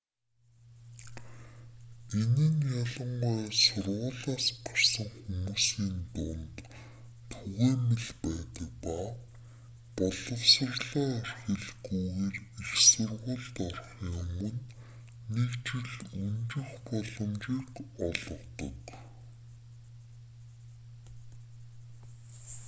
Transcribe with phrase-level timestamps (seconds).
[2.21, 6.55] энэ нь ялангуяа сургуулиас гарсан хүмүүсийн дунд
[7.31, 8.97] түгээмэл байдаг ба
[9.97, 14.61] боловсролоо орхилгүйгээр их сургуульд орохын өмнө
[15.35, 15.91] нэг жил
[16.23, 17.69] өнжих боломжийг
[18.07, 18.79] олгодог